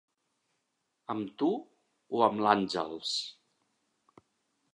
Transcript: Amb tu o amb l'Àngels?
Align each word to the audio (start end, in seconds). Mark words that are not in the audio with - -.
Amb 1.15 1.35
tu 1.41 1.49
o 2.17 2.23
amb 2.31 2.43
l'Àngels? 2.47 3.13